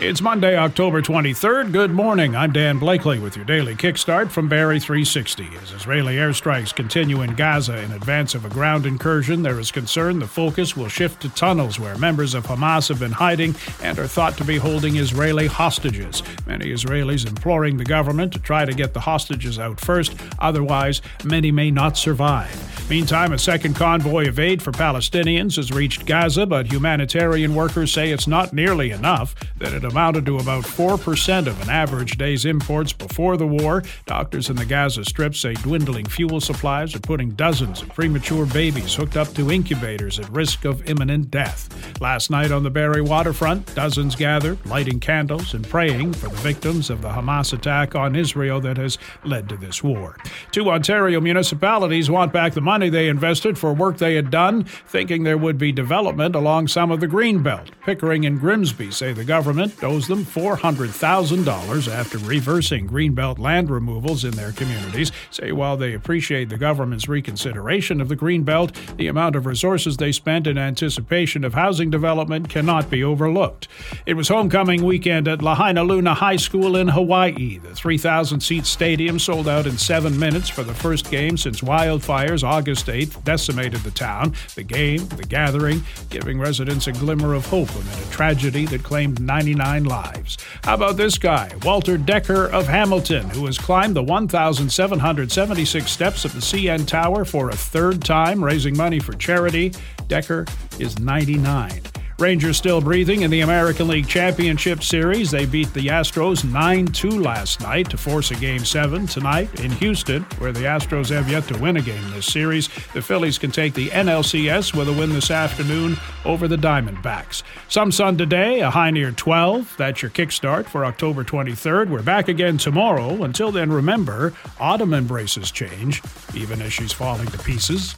[0.00, 1.70] It's Monday, October 23rd.
[1.70, 2.34] Good morning.
[2.34, 5.48] I'm Dan Blakely with your daily kickstart from Barrie 360.
[5.62, 10.18] As Israeli airstrikes continue in Gaza in advance of a ground incursion, there is concern
[10.18, 13.54] the focus will shift to tunnels where members of Hamas have been hiding
[13.84, 16.24] and are thought to be holding Israeli hostages.
[16.44, 21.52] Many Israelis imploring the government to try to get the hostages out first, otherwise, many
[21.52, 22.90] may not survive.
[22.90, 28.10] Meantime, a second convoy of aid for Palestinians has reached Gaza, but humanitarian workers say
[28.10, 32.92] it's not nearly enough, that it amounted to about 4% of an average day's imports
[32.92, 33.82] before the war.
[34.06, 38.94] Doctors in the Gaza Strip say dwindling fuel supplies are putting dozens of premature babies
[38.94, 41.93] hooked up to incubators at risk of imminent death.
[42.04, 46.90] Last night on the Barrie waterfront, dozens gathered, lighting candles and praying for the victims
[46.90, 50.18] of the Hamas attack on Israel that has led to this war.
[50.52, 54.64] Two Ontario municipalities want back the money money they invested for work they had done,
[54.64, 57.68] thinking there would be development along some of the Greenbelt.
[57.82, 64.32] Pickering and Grimsby say the government owes them $400,000 after reversing Greenbelt land removals in
[64.32, 65.12] their communities.
[65.30, 70.12] Say while they appreciate the government's reconsideration of the Greenbelt, the amount of resources they
[70.12, 73.68] spent in anticipation of housing development cannot be overlooked.
[74.04, 77.58] It was homecoming weekend at Lahainaluna High School in Hawaii.
[77.58, 82.42] The 3,000 seat stadium sold out in seven minutes for the first game since wildfires
[82.42, 84.34] August August 8th decimated the town.
[84.56, 89.20] The game, the gathering, giving residents a glimmer of hope amid a tragedy that claimed
[89.20, 90.38] 99 lives.
[90.64, 96.32] How about this guy, Walter Decker of Hamilton, who has climbed the 1,776 steps of
[96.32, 99.72] the CN Tower for a third time, raising money for charity?
[100.08, 100.46] Decker
[100.78, 101.83] is 99.
[102.18, 105.32] Rangers still breathing in the American League Championship Series.
[105.32, 109.72] They beat the Astros 9 2 last night to force a Game 7 tonight in
[109.72, 112.68] Houston, where the Astros have yet to win a game this series.
[112.92, 117.42] The Phillies can take the NLCS with a win this afternoon over the Diamondbacks.
[117.68, 119.74] Some sun today, a high near 12.
[119.76, 121.90] That's your kickstart for October 23rd.
[121.90, 123.24] We're back again tomorrow.
[123.24, 126.00] Until then, remember, autumn embraces change,
[126.32, 127.96] even as she's falling to pieces.